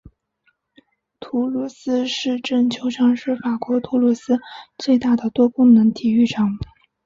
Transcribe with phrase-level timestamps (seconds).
[1.19, 4.39] 土鲁斯市政球场是法国土鲁斯
[4.75, 6.57] 最大的多功能体育场。